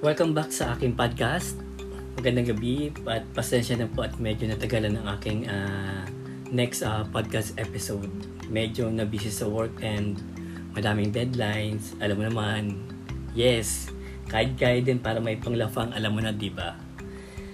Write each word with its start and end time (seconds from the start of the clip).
Welcome 0.00 0.32
back 0.32 0.48
sa 0.48 0.72
aking 0.72 0.96
podcast. 0.96 1.60
Magandang 2.16 2.56
gabi 2.56 2.88
at 3.04 3.20
pasensya 3.36 3.76
na 3.76 3.84
po 3.84 4.00
at 4.00 4.16
medyo 4.16 4.48
natagalan 4.48 4.96
ang 4.96 5.20
aking 5.20 5.44
uh, 5.44 6.08
next 6.48 6.80
uh, 6.80 7.04
podcast 7.12 7.52
episode. 7.60 8.08
Medyo 8.48 8.88
na 8.88 9.04
busy 9.04 9.28
sa 9.28 9.44
work 9.44 9.76
and 9.84 10.16
madaming 10.72 11.12
deadlines. 11.12 11.92
Alam 12.00 12.16
mo 12.16 12.24
naman, 12.32 12.80
yes, 13.36 13.92
kahit-kahit 14.32 14.88
din 14.88 15.04
para 15.04 15.20
may 15.20 15.36
panglafang, 15.36 15.92
alam 15.92 16.16
mo 16.16 16.24
na, 16.24 16.32
di 16.32 16.48
ba? 16.48 16.80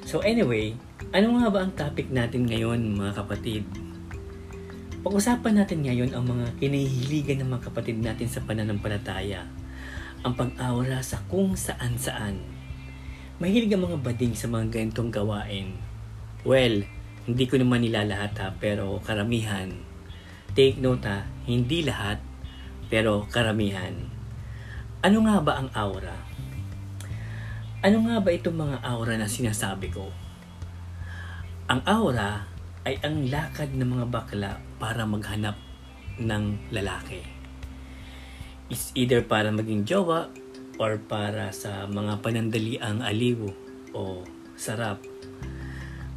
So 0.07 0.23
anyway, 0.23 0.79
ano 1.11 1.43
nga 1.43 1.51
ba 1.51 1.67
ang 1.67 1.75
topic 1.75 2.15
natin 2.15 2.47
ngayon 2.47 2.79
mga 2.95 3.27
kapatid? 3.27 3.67
Pag-usapan 5.03 5.67
natin 5.67 5.83
ngayon 5.83 6.15
ang 6.15 6.23
mga 6.23 6.63
kinahihiligan 6.63 7.43
ng 7.43 7.59
mga 7.59 7.75
kapatid 7.75 7.99
natin 7.99 8.31
sa 8.31 8.39
pananampalataya 8.47 9.43
ang 10.25 10.33
pag-aura 10.33 11.05
sa 11.05 11.21
kung 11.29 11.53
saan-saan. 11.53 12.41
Mahilig 13.37 13.75
ang 13.77 13.85
mga 13.85 14.01
bading 14.01 14.33
sa 14.33 14.49
mga 14.49 14.73
ganitong 14.73 15.13
gawain. 15.13 15.77
Well, 16.47 16.89
hindi 17.29 17.45
ko 17.45 17.61
naman 17.61 17.85
nila 17.85 18.09
lahat 18.09 18.33
ha, 18.41 18.49
pero 18.57 19.03
karamihan. 19.05 19.69
Take 20.57 20.81
note 20.81 21.05
ha, 21.05 21.29
hindi 21.45 21.85
lahat, 21.85 22.23
pero 22.89 23.29
karamihan. 23.29 23.93
Ano 25.05 25.27
nga 25.29 25.37
ba 25.45 25.61
ang 25.61 25.69
aura? 25.77 26.17
Ano 27.85 28.09
nga 28.09 28.17
ba 28.25 28.31
itong 28.33 28.57
mga 28.57 28.77
aura 28.81 29.21
na 29.21 29.29
sinasabi 29.29 29.93
ko? 29.93 30.09
Ang 31.69 31.85
aura 31.85 32.49
ay 32.89 32.97
ang 33.05 33.29
lakad 33.29 33.75
ng 33.77 34.01
mga 34.01 34.07
bakla 34.09 34.63
para 34.81 35.05
maghanap 35.05 35.61
ng 36.17 36.73
lalaki 36.73 37.36
is 38.71 38.91
either 38.99 39.23
para 39.23 39.51
maging 39.55 39.87
jowa 39.87 40.31
or 40.77 40.99
para 41.01 41.55
sa 41.55 41.87
mga 41.89 42.21
panandaliang 42.21 43.01
aliw 43.01 43.49
o 43.97 44.27
sarap. 44.59 45.01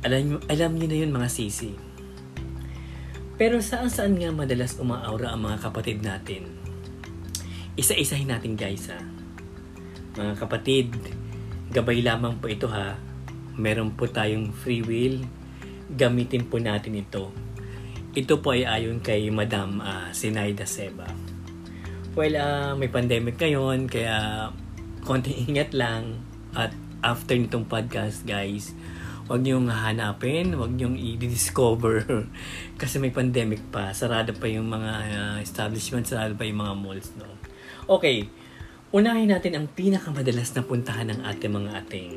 Alam, 0.03 0.39
alam 0.47 0.71
niyo 0.79 0.87
na 0.87 0.97
yun 0.97 1.11
mga 1.11 1.29
sisi. 1.29 1.75
Pero 3.39 3.63
saan 3.63 3.87
saan 3.87 4.19
nga 4.19 4.31
madalas 4.35 4.75
umaaura 4.79 5.31
ang 5.31 5.47
mga 5.47 5.57
kapatid 5.63 6.03
natin? 6.03 6.47
Isa-isahin 7.79 8.27
natin 8.27 8.59
guys 8.59 8.91
ha. 8.91 8.99
Mga 10.19 10.33
kapatid, 10.35 10.91
gabay 11.71 12.03
lamang 12.03 12.35
po 12.43 12.51
ito 12.51 12.67
ha. 12.67 12.99
Meron 13.55 13.95
po 13.95 14.11
tayong 14.11 14.51
free 14.51 14.83
will. 14.83 15.23
Gamitin 15.87 16.51
po 16.51 16.59
natin 16.59 16.99
ito. 16.99 17.31
Ito 18.11 18.43
po 18.43 18.51
ay 18.51 18.67
ayon 18.67 18.99
kay 18.99 19.31
Madam 19.31 19.79
uh, 19.79 20.11
Sinaida 20.11 20.67
Seba. 20.67 21.07
Well, 22.19 22.35
uh, 22.35 22.75
may 22.75 22.91
pandemic 22.91 23.39
ngayon, 23.39 23.87
kaya 23.87 24.51
konting 25.07 25.39
ingat 25.55 25.71
lang. 25.71 26.19
At 26.51 26.75
after 26.99 27.31
nitong 27.31 27.71
podcast, 27.71 28.27
guys, 28.27 28.75
huwag 29.31 29.47
niyong 29.47 29.71
hanapin, 29.71 30.51
huwag 30.51 30.75
niyong 30.75 30.99
i-discover. 30.99 32.03
Kasi 32.81 32.99
may 32.99 33.15
pandemic 33.15 33.63
pa. 33.71 33.95
Sarado 33.95 34.35
pa 34.35 34.51
yung 34.51 34.67
mga 34.67 34.91
uh, 35.15 35.37
establishment, 35.39 36.11
sarado 36.11 36.35
pa 36.35 36.43
yung 36.43 36.59
mga 36.59 36.75
malls, 36.75 37.15
no? 37.15 37.39
Okay, 37.87 38.27
unahin 38.91 39.31
natin 39.31 39.55
ang 39.55 39.71
pinakamadalas 39.71 40.51
na 40.59 40.67
puntahan 40.67 41.07
ng 41.15 41.23
ating 41.23 41.55
mga 41.55 41.71
ating. 41.87 42.11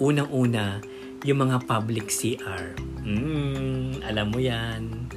Unang-una, 0.00 0.80
yung 1.20 1.44
mga 1.44 1.68
public 1.68 2.08
CR. 2.08 2.72
Hmm, 3.04 4.00
alam 4.08 4.32
mo 4.32 4.40
yan. 4.40 5.12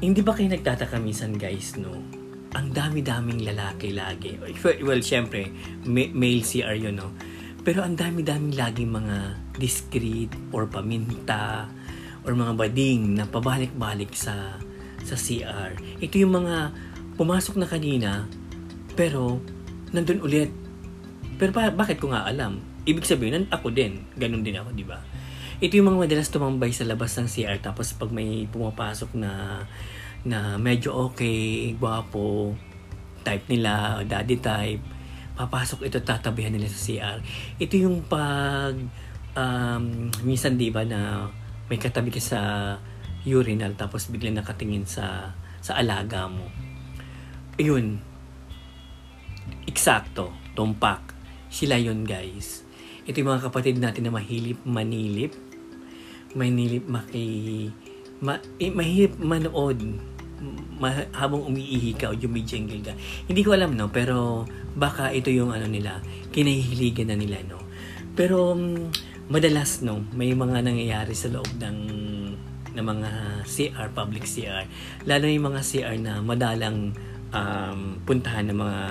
Hindi 0.00 0.24
ba 0.24 0.32
kayo 0.32 0.48
nagtataka 0.48 0.96
minsan 0.96 1.36
guys, 1.36 1.76
no? 1.76 2.17
Ang 2.56 2.72
dami-daming 2.72 3.44
lalaki 3.44 3.92
lagi. 3.92 4.40
Well, 4.80 5.04
syempre, 5.04 5.52
male 5.84 6.42
CR 6.44 6.76
yun, 6.78 6.96
no? 6.96 7.12
Pero 7.60 7.84
ang 7.84 7.98
dami-daming 7.98 8.56
laging 8.56 8.88
mga 8.88 9.16
discreet 9.60 10.32
or 10.54 10.64
paminta 10.64 11.68
or 12.24 12.32
mga 12.32 12.56
bading 12.56 13.20
na 13.20 13.28
pabalik-balik 13.28 14.16
sa 14.16 14.56
sa 15.04 15.16
CR. 15.16 15.76
Ito 16.00 16.14
yung 16.16 16.32
mga 16.32 16.72
pumasok 17.20 17.60
na 17.60 17.68
kanina 17.68 18.24
pero 18.96 19.40
nandun 19.92 20.20
ulit. 20.24 20.50
Pero 21.36 21.52
pa, 21.54 21.70
bakit 21.70 22.00
ko 22.00 22.10
nga 22.12 22.24
alam? 22.26 22.60
Ibig 22.88 23.04
sabihin, 23.04 23.46
ako 23.52 23.70
din. 23.70 24.04
Ganun 24.16 24.42
din 24.42 24.56
ako, 24.58 24.72
di 24.72 24.84
ba? 24.84 24.98
Ito 25.58 25.74
yung 25.76 25.92
mga 25.92 26.08
madalas 26.08 26.30
tumambay 26.30 26.70
sa 26.72 26.86
labas 26.86 27.18
ng 27.18 27.28
CR 27.28 27.58
tapos 27.60 27.92
pag 27.94 28.08
may 28.14 28.46
pumapasok 28.48 29.12
na 29.18 29.62
na 30.26 30.58
medyo 30.58 30.94
okay, 31.10 31.74
gwapo, 31.78 32.56
type 33.22 33.44
nila, 33.52 34.02
daddy 34.02 34.40
type, 34.40 34.82
papasok 35.38 35.86
ito, 35.86 36.02
tatabihan 36.02 36.50
nila 36.50 36.66
sa 36.66 36.78
CR. 36.82 37.18
Ito 37.62 37.74
yung 37.78 38.02
pag, 38.10 38.74
um, 39.38 40.10
minsan 40.26 40.58
di 40.58 40.72
ba 40.74 40.82
na 40.82 41.30
may 41.68 41.78
katabi 41.78 42.10
ka 42.10 42.18
sa 42.18 42.40
urinal 43.28 43.76
tapos 43.76 44.08
bigla 44.08 44.32
nakatingin 44.32 44.88
sa 44.88 45.36
sa 45.60 45.76
alaga 45.76 46.24
mo. 46.30 46.48
Ayun. 47.60 48.00
Eksakto. 49.68 50.32
Tumpak. 50.56 51.12
Sila 51.52 51.76
yun, 51.76 52.08
guys. 52.08 52.64
Ito 53.04 53.20
yung 53.20 53.36
mga 53.36 53.50
kapatid 53.50 53.76
natin 53.76 54.08
na 54.08 54.12
mahilip 54.14 54.62
manilip. 54.64 55.34
Manilip 56.32 56.88
maki 56.88 57.68
ma, 58.22 58.38
eh, 58.58 58.70
mahirap 58.70 59.18
manood 59.18 59.78
ma, 60.78 60.94
habang 61.14 61.42
umiihi 61.46 61.98
ka 61.98 62.10
o 62.10 62.14
jumijingle 62.14 62.80
ka. 62.82 62.94
Hindi 63.26 63.42
ko 63.42 63.54
alam, 63.54 63.74
no? 63.74 63.90
Pero 63.90 64.46
baka 64.78 65.10
ito 65.10 65.28
yung 65.28 65.50
ano 65.50 65.66
nila, 65.66 65.98
kinahihiligan 66.30 67.10
na 67.10 67.16
nila, 67.18 67.42
no? 67.46 67.58
Pero 68.14 68.54
um, 68.54 68.90
madalas, 69.30 69.82
no? 69.82 70.06
May 70.14 70.32
mga 70.34 70.62
nangyayari 70.62 71.14
sa 71.14 71.30
loob 71.30 71.50
ng 71.58 71.78
ng 72.78 72.86
mga 72.86 73.10
CR, 73.42 73.90
public 73.90 74.22
CR. 74.22 74.62
Lalo 75.02 75.26
yung 75.26 75.50
mga 75.50 75.60
CR 75.66 75.96
na 75.98 76.22
madalang 76.22 76.94
um, 77.34 77.98
puntahan 78.06 78.46
ng 78.46 78.58
mga 78.58 78.82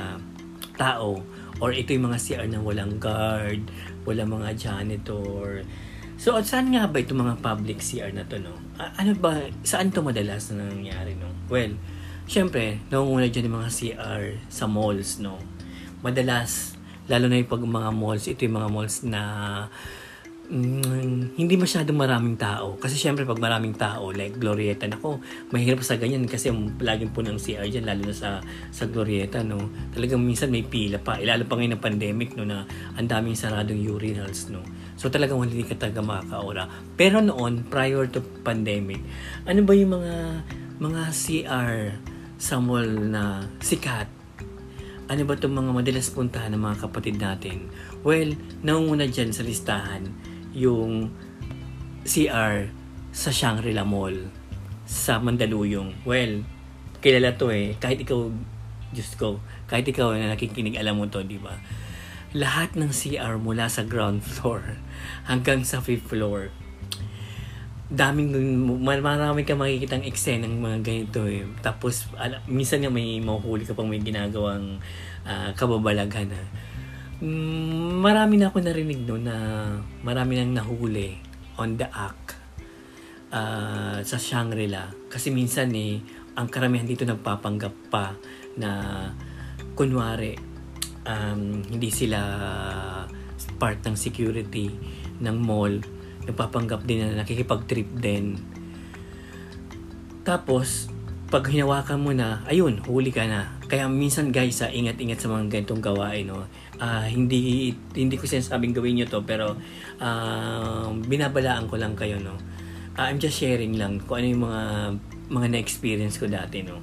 tao 0.75 1.23
or 1.63 1.71
ito 1.71 1.95
yung 1.95 2.11
mga 2.11 2.19
CR 2.19 2.47
na 2.51 2.59
walang 2.59 2.99
guard, 2.99 3.63
walang 4.03 4.29
mga 4.35 4.49
janitor, 4.59 5.63
So, 6.17 6.33
saan 6.41 6.73
nga 6.73 6.89
ba 6.89 6.97
itong 6.97 7.21
mga 7.21 7.35
public 7.45 7.77
CR 7.77 8.09
na 8.09 8.25
to, 8.25 8.41
no? 8.41 8.57
ano 8.77 9.13
ba, 9.21 9.37
saan 9.61 9.93
to 9.93 10.01
madalas 10.01 10.49
na 10.49 10.65
nangyayari, 10.65 11.13
no? 11.13 11.29
Well, 11.45 11.77
syempre, 12.25 12.81
nangunguna 12.89 13.29
dyan 13.29 13.53
yung 13.53 13.57
mga 13.61 13.69
CR 13.69 14.23
sa 14.49 14.65
malls, 14.65 15.21
no? 15.21 15.37
Madalas, 16.01 16.73
lalo 17.05 17.29
na 17.29 17.37
yung 17.37 17.49
pag 17.49 17.61
mga 17.61 17.89
malls, 17.93 18.25
ito 18.33 18.49
yung 18.49 18.57
mga 18.57 18.69
malls 18.73 19.05
na 19.05 19.21
mm, 20.49 21.37
hindi 21.37 21.53
masyadong 21.53 21.93
maraming 21.93 22.33
tao. 22.33 22.81
Kasi 22.81 22.97
syempre, 22.97 23.21
pag 23.21 23.37
maraming 23.37 23.77
tao, 23.77 24.09
like 24.09 24.41
Glorieta, 24.41 24.89
nako, 24.89 25.21
mahirap 25.53 25.85
sa 25.85 26.01
ganyan 26.01 26.25
kasi 26.25 26.49
laging 26.81 27.13
po 27.13 27.21
ng 27.21 27.37
CR 27.37 27.69
dyan, 27.69 27.85
lalo 27.85 28.09
na 28.09 28.15
sa, 28.17 28.41
sa 28.73 28.89
Glorieta, 28.89 29.45
no? 29.45 29.69
Talagang 29.93 30.25
minsan 30.25 30.49
may 30.49 30.65
pila 30.65 30.97
pa. 30.97 31.21
Ilalo 31.21 31.45
pa 31.45 31.61
ngayon 31.61 31.77
ng 31.77 31.83
pandemic, 31.85 32.33
no, 32.33 32.41
na 32.41 32.65
ang 32.97 33.05
daming 33.05 33.37
saradong 33.37 33.85
urinals, 33.85 34.49
no? 34.49 34.65
So 34.97 35.13
talagang 35.13 35.39
hindi 35.45 35.61
ka 35.61 35.77
talaga 35.77 36.01
makakaura. 36.01 36.65
Pero 36.97 37.21
noon, 37.21 37.69
prior 37.69 38.09
to 38.09 38.25
pandemic, 38.41 38.99
ano 39.45 39.61
ba 39.61 39.73
yung 39.77 40.01
mga 40.01 40.15
mga 40.81 41.01
CR 41.13 41.73
sa 42.41 42.57
mall 42.57 42.89
na 42.89 43.45
sikat? 43.61 44.09
Ano 45.07 45.21
ba 45.23 45.37
itong 45.37 45.55
mga 45.55 45.71
madalas 45.71 46.09
puntahan 46.11 46.51
ng 46.57 46.61
mga 46.61 46.77
kapatid 46.89 47.15
natin? 47.21 47.69
Well, 48.01 48.33
naunguna 48.65 49.07
dyan 49.07 49.31
sa 49.31 49.45
listahan 49.45 50.09
yung 50.51 51.13
CR 52.03 52.67
sa 53.13 53.29
Shangri-La 53.29 53.85
Mall 53.85 54.17
sa 54.89 55.21
Mandaluyong. 55.21 56.03
Well, 56.03 56.41
kilala 56.99 57.37
to 57.37 57.53
eh. 57.53 57.77
Kahit 57.77 58.01
ikaw, 58.01 58.29
just 58.91 59.15
go, 59.21 59.39
kahit 59.69 59.85
ikaw 59.87 60.11
na 60.15 60.33
nakikinig, 60.33 60.75
alam 60.75 60.97
mo 60.97 61.05
to, 61.07 61.21
di 61.21 61.37
ba? 61.37 61.55
Lahat 62.37 62.77
ng 62.77 62.93
CR 62.93 63.41
mula 63.41 63.65
sa 63.65 63.81
ground 63.81 64.21
floor 64.21 64.77
hanggang 65.25 65.65
sa 65.65 65.81
fifth 65.81 66.13
floor. 66.13 66.53
Daming, 67.87 68.35
marami 68.83 69.47
ka 69.47 69.55
makikitang 69.55 70.05
eksena 70.05 70.45
ng 70.45 70.59
mga 70.59 70.77
ganito 70.85 71.23
eh. 71.25 71.47
Tapos, 71.63 72.11
ala, 72.19 72.43
minsan 72.45 72.83
nga 72.83 72.91
may 72.91 73.17
mahuhuli 73.23 73.65
ka 73.65 73.73
pang 73.73 73.89
may 73.89 74.03
ginagawang 74.03 74.77
uh, 75.25 75.49
kababalaghan 75.57 76.29
ha. 76.29 76.43
Mm, 77.17 77.97
marami 77.97 78.37
na 78.37 78.53
ako 78.53 78.61
narinig 78.61 79.01
no 79.09 79.17
na 79.17 79.33
marami 80.05 80.37
nang 80.37 80.53
nahuli 80.53 81.17
on 81.57 81.73
the 81.73 81.87
act 81.89 82.37
uh, 83.33 83.97
sa 84.03 84.17
Shangri-La. 84.21 84.93
Kasi 85.09 85.33
minsan 85.33 85.73
eh, 85.73 85.97
ang 86.37 86.51
karamihan 86.51 86.85
dito 86.85 87.07
nagpapanggap 87.07 87.73
pa 87.89 88.13
na 88.59 88.69
kunwari 89.73 90.46
um, 91.07 91.63
hindi 91.63 91.89
sila 91.89 92.19
part 93.57 93.79
ng 93.87 93.95
security 93.95 94.69
ng 95.23 95.37
mall. 95.39 95.79
Nagpapanggap 96.27 96.83
din 96.83 97.07
na 97.07 97.23
nakikipag-trip 97.23 97.89
din. 97.97 98.35
Tapos, 100.27 100.91
pag 101.27 101.47
hinawakan 101.47 101.99
mo 102.03 102.11
na, 102.11 102.43
ayun, 102.47 102.83
huli 102.83 103.11
ka 103.15 103.23
na. 103.23 103.55
Kaya 103.67 103.87
minsan 103.91 104.31
guys, 104.31 104.63
ah, 104.63 104.71
ingat-ingat 104.71 105.19
sa 105.19 105.27
mga 105.27 105.51
ganitong 105.51 105.83
gawain. 105.83 106.27
No? 106.27 106.47
Uh, 106.79 107.03
hindi 107.07 107.71
hindi 107.95 108.15
ko 108.15 108.23
sinasabing 108.23 108.71
gawin 108.71 108.99
nyo 109.01 109.07
to, 109.07 109.23
pero 109.27 109.55
uh, 109.99 110.87
binabalaan 111.07 111.67
ko 111.67 111.75
lang 111.75 111.95
kayo. 111.95 112.15
No? 112.19 112.35
Uh, 112.95 113.11
I'm 113.11 113.19
just 113.19 113.39
sharing 113.39 113.75
lang 113.75 113.99
kung 114.03 114.23
ano 114.23 114.27
yung 114.27 114.43
mga 114.47 114.63
mga 115.27 115.47
na-experience 115.51 116.15
ko 116.15 116.31
dati. 116.31 116.63
No? 116.63 116.79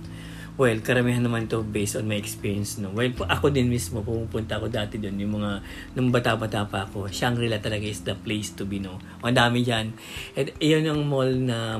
Well, 0.55 0.79
karamihan 0.87 1.27
naman 1.27 1.51
to 1.51 1.67
based 1.67 1.99
on 1.99 2.07
my 2.07 2.15
experience. 2.15 2.79
No? 2.79 2.95
Well, 2.95 3.11
ako 3.27 3.51
din 3.51 3.67
mismo, 3.67 4.07
pumupunta 4.07 4.63
ako 4.63 4.71
dati 4.71 5.03
doon. 5.03 5.19
Yung 5.19 5.35
mga, 5.43 5.51
nung 5.99 6.15
bata-bata 6.15 6.63
pa 6.71 6.87
ako, 6.87 7.11
Shangri-La 7.11 7.59
talaga 7.59 7.83
is 7.83 8.07
the 8.07 8.15
place 8.15 8.55
to 8.55 8.63
be. 8.63 8.79
No? 8.79 9.03
Ang 9.27 9.35
dami 9.35 9.67
dyan. 9.67 9.91
At 10.39 10.55
iyon 10.63 10.87
ang 10.87 11.03
mall 11.11 11.35
na 11.35 11.75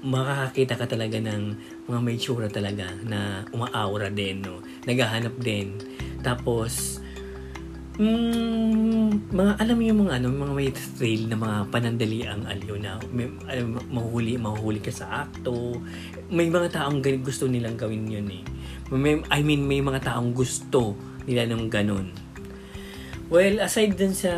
makakakita 0.00 0.76
ka 0.80 0.86
talaga 0.88 1.20
ng 1.20 1.42
mga 1.88 2.00
may 2.00 2.16
tsura 2.16 2.48
talaga 2.48 2.88
na 3.04 3.44
umaaura 3.52 4.08
din, 4.08 4.40
no? 4.40 4.64
Naghahanap 4.88 5.36
din. 5.40 5.76
Tapos, 6.24 7.00
mm, 8.00 9.30
mga, 9.30 9.52
alam 9.60 9.74
mo 9.76 9.82
yung 9.84 10.00
mga 10.08 10.12
ano, 10.18 10.26
mga 10.32 10.54
may 10.56 10.70
thrill 10.72 11.22
na 11.28 11.36
mga 11.36 11.58
panandaliang 11.68 12.42
aliw 12.48 12.76
na 12.80 12.96
may, 13.12 13.28
alam, 13.46 13.76
mahuhuli, 13.92 14.40
mahuhuli 14.40 14.80
ka 14.80 14.88
sa 14.88 15.28
akto. 15.28 15.76
May 16.32 16.48
mga 16.48 16.80
taong 16.80 17.04
gusto 17.20 17.44
nilang 17.44 17.76
gawin 17.76 18.08
yun 18.08 18.28
eh. 18.32 18.42
May, 18.90 19.20
I 19.28 19.44
mean, 19.44 19.68
may 19.68 19.84
mga 19.84 20.02
taong 20.08 20.32
gusto 20.32 20.96
nila 21.28 21.44
ng 21.46 21.68
ganun. 21.68 22.10
Well, 23.30 23.62
aside 23.62 23.94
dun 23.94 24.10
sa 24.10 24.32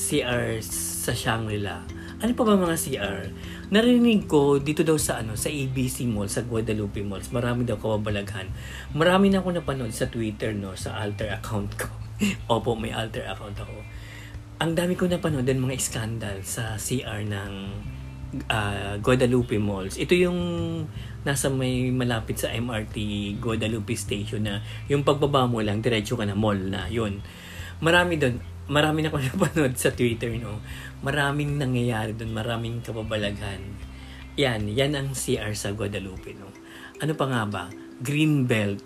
CR 0.00 0.62
sa 0.64 1.12
Shangri-La, 1.12 1.84
ano 2.16 2.32
pa 2.32 2.42
ba 2.48 2.56
mga 2.56 2.76
CR? 2.80 3.20
Narinig 3.68 4.24
ko 4.24 4.56
dito 4.56 4.80
daw 4.80 4.96
sa 4.96 5.20
ano 5.20 5.36
sa 5.36 5.52
ABC 5.52 6.08
Mall, 6.08 6.32
sa 6.32 6.40
Guadalupe 6.48 7.04
Malls, 7.04 7.28
marami 7.28 7.68
daw 7.68 7.76
kababalaghan. 7.76 8.48
Marami 8.96 9.28
na 9.28 9.44
ako 9.44 9.60
napanood 9.60 9.92
sa 9.92 10.08
Twitter 10.08 10.56
no, 10.56 10.72
sa 10.72 10.96
alter 10.96 11.28
account 11.28 11.76
ko. 11.76 11.88
Opo, 12.56 12.72
may 12.72 12.94
alter 12.96 13.28
account 13.28 13.60
ako. 13.60 13.76
Ang 14.64 14.72
dami 14.72 14.96
ko 14.96 15.04
napanood 15.04 15.44
ng 15.44 15.60
mga 15.60 15.76
scandal 15.76 16.40
sa 16.40 16.80
CR 16.80 17.20
ng 17.28 17.52
uh, 18.48 18.96
Guadalupe 19.04 19.60
Malls. 19.60 20.00
Ito 20.00 20.16
yung 20.16 20.40
nasa 21.28 21.52
may 21.52 21.92
malapit 21.92 22.40
sa 22.40 22.48
MRT 22.48 22.96
Guadalupe 23.44 23.92
Station 23.92 24.48
na 24.48 24.64
yung 24.88 25.04
pagbaba 25.04 25.44
mo 25.44 25.60
lang, 25.60 25.84
diretso 25.84 26.16
ka 26.16 26.24
na 26.24 26.32
mall 26.32 26.56
na, 26.56 26.88
yun. 26.88 27.20
Marami 27.84 28.16
doon 28.16 28.56
marami 28.66 29.02
na 29.02 29.14
ko 29.14 29.18
napanood 29.22 29.74
sa 29.78 29.94
Twitter, 29.94 30.30
no? 30.38 30.58
Maraming 31.04 31.60
nangyayari 31.60 32.16
doon, 32.16 32.32
maraming 32.32 32.80
kababalaghan. 32.80 33.60
Yan, 34.36 34.68
yan 34.68 34.92
ang 34.96 35.12
CR 35.12 35.52
sa 35.56 35.72
Guadalupe, 35.72 36.36
no? 36.36 36.48
Ano 37.00 37.12
pa 37.12 37.24
nga 37.28 37.42
ba? 37.44 37.64
Greenbelt. 38.00 38.80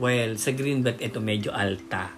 Well, 0.00 0.40
sa 0.40 0.56
Greenbelt, 0.56 1.00
ito 1.00 1.20
medyo 1.20 1.52
alta. 1.52 2.12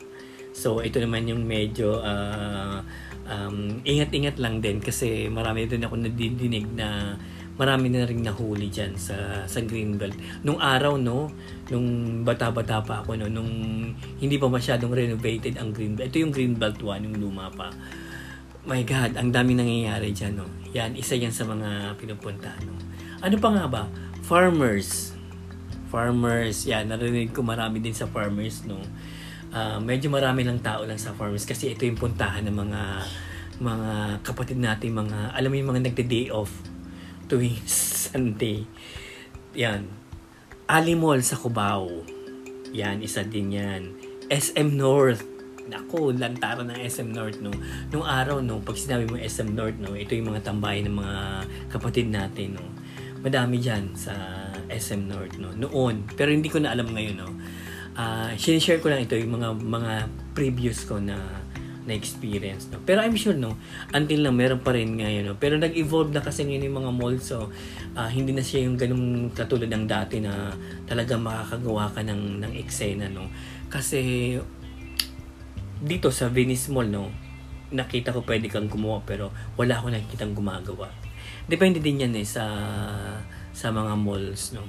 So, 0.55 0.79
ito 0.83 1.03
naman 1.03 1.27
yung 1.27 1.43
medyo 1.43 1.99
uh, 1.99 2.79
um, 3.27 3.83
ingat-ingat 3.83 4.39
lang 4.39 4.63
din 4.63 4.79
kasi 4.79 5.27
marami 5.27 5.67
din 5.67 5.83
ako 5.83 5.99
nadidinig 5.99 6.71
na 6.71 7.19
marami 7.55 7.87
na 7.87 8.03
rin 8.03 8.23
nahuli 8.23 8.67
dyan 8.67 8.99
sa, 8.99 9.47
sa 9.47 9.63
Greenbelt. 9.63 10.15
Nung 10.43 10.59
araw, 10.59 10.99
no, 10.99 11.31
nung 11.71 12.21
bata-bata 12.27 12.83
pa 12.83 13.07
ako, 13.07 13.15
no, 13.15 13.31
nung 13.31 13.51
hindi 14.19 14.37
pa 14.39 14.51
masyadong 14.51 14.91
renovated 14.91 15.59
ang 15.63 15.71
Greenbelt. 15.71 16.11
Ito 16.11 16.19
yung 16.19 16.35
Greenbelt 16.35 16.83
1, 16.83 17.07
yung 17.07 17.17
luma 17.19 17.51
pa. 17.55 17.71
My 18.65 18.81
God, 18.81 19.21
ang 19.21 19.29
dami 19.29 19.53
nangyayari 19.53 20.17
dyan, 20.17 20.41
no. 20.41 20.49
Yan, 20.73 20.97
isa 20.97 21.13
yan 21.13 21.29
sa 21.29 21.45
mga 21.45 22.01
pinupunta, 22.01 22.49
no. 22.65 22.73
Ano 23.21 23.37
pa 23.37 23.53
nga 23.53 23.69
ba? 23.69 23.83
Farmers. 24.25 25.13
Farmers, 25.93 26.65
yan, 26.65 26.89
narinig 26.89 27.37
ko 27.37 27.45
marami 27.45 27.85
din 27.85 27.93
sa 27.93 28.09
farmers, 28.09 28.65
no. 28.65 28.81
Uh, 29.53 29.77
medyo 29.85 30.09
marami 30.09 30.49
lang 30.49 30.65
tao 30.65 30.89
lang 30.89 30.97
sa 30.97 31.13
farmers 31.13 31.45
kasi 31.45 31.77
ito 31.77 31.85
yung 31.85 32.01
puntahan 32.01 32.43
ng 32.49 32.57
mga 32.57 32.83
mga 33.61 33.93
kapatid 34.25 34.57
natin, 34.57 34.97
mga, 34.97 35.37
alam 35.37 35.49
mo 35.53 35.57
yung 35.61 35.71
mga 35.77 35.85
nagde-day 35.93 36.33
off 36.33 36.51
tuwing 37.29 37.61
Sunday. 37.69 38.65
Yan. 39.53 39.93
Alimol 40.65 41.21
sa 41.21 41.37
Cubao. 41.37 42.01
Yan, 42.73 43.05
isa 43.05 43.23
din 43.29 43.53
yan. 43.53 43.93
SM 44.33 44.73
North. 44.73 45.34
Nako, 45.65 46.13
lantaran 46.13 46.69
ng 46.69 46.79
SM 46.85 47.09
North, 47.09 47.41
no. 47.41 47.53
Nung 47.89 48.05
araw, 48.05 48.45
no, 48.45 48.61
pag 48.61 48.77
sinabi 48.77 49.09
mo 49.09 49.17
SM 49.17 49.57
North, 49.57 49.81
no, 49.81 49.97
ito 49.97 50.13
yung 50.13 50.35
mga 50.35 50.45
tambayan 50.45 50.93
ng 50.93 50.97
mga 51.01 51.19
kapatid 51.73 52.13
natin, 52.13 52.61
no. 52.61 52.65
Madami 53.25 53.57
dyan 53.57 53.97
sa 53.97 54.13
SM 54.69 55.09
North, 55.09 55.41
no. 55.41 55.57
Noon. 55.57 56.05
Pero 56.13 56.29
hindi 56.29 56.53
ko 56.53 56.61
na 56.61 56.77
alam 56.77 56.93
ngayon, 56.93 57.17
no. 57.17 57.31
Uh, 57.95 58.35
sinishare 58.37 58.83
ko 58.83 58.91
lang 58.91 59.07
ito 59.07 59.15
yung 59.15 59.39
mga 59.39 59.49
mga 59.55 59.93
previous 60.35 60.83
ko 60.83 60.99
na 60.99 61.15
na 61.85 61.93
experience 61.93 62.73
no 62.73 62.81
pero 62.81 63.05
I'm 63.05 63.13
sure 63.13 63.37
no 63.37 63.61
until 63.93 64.25
na 64.25 64.33
meron 64.33 64.65
pa 64.65 64.73
rin 64.73 64.97
ngayon 64.97 65.23
no 65.29 65.35
pero 65.37 65.61
nag-evolve 65.61 66.17
na 66.17 66.25
kasi 66.25 66.49
ngayon 66.49 66.65
yung 66.73 66.79
mga 66.81 66.93
malls 66.97 67.25
so 67.29 67.53
uh, 67.93 68.09
hindi 68.09 68.33
na 68.33 68.41
siya 68.41 68.65
yung 68.65 68.81
ganung 68.81 69.29
katulad 69.37 69.69
ng 69.69 69.85
dati 69.85 70.25
na 70.25 70.49
talaga 70.89 71.21
makakagawa 71.21 71.93
ka 71.93 72.01
ng 72.01 72.41
ng 72.41 72.53
eksena 72.57 73.13
no 73.13 73.29
kasi 73.69 74.33
dito 75.85 76.09
sa 76.09 76.33
Venice 76.33 76.73
Mall 76.73 76.89
no 76.89 77.13
nakita 77.75 78.17
ko 78.17 78.25
pwede 78.25 78.49
kang 78.49 78.73
gumawa 78.73 79.05
pero 79.05 79.29
wala 79.61 79.77
akong 79.77 79.93
nakikitang 79.93 80.33
gumagawa 80.33 80.89
depende 81.45 81.85
din 81.85 82.01
yan 82.09 82.17
eh 82.17 82.25
sa 82.25 82.45
sa 83.53 83.69
mga 83.69 83.93
malls 84.01 84.57
no 84.57 84.65